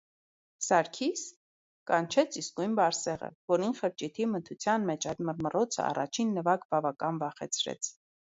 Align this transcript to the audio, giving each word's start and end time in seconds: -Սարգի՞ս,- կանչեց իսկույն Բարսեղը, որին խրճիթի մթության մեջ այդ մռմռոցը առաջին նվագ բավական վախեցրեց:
-Սարգի՞ս,- 0.67 1.25
կանչեց 1.89 2.37
իսկույն 2.41 2.73
Բարսեղը, 2.79 3.29
որին 3.53 3.77
խրճիթի 3.81 4.27
մթության 4.31 4.89
մեջ 4.89 5.07
այդ 5.11 5.23
մռմռոցը 5.29 5.81
առաջին 5.91 6.35
նվագ 6.39 6.65
բավական 6.73 7.21
վախեցրեց: 7.25 7.93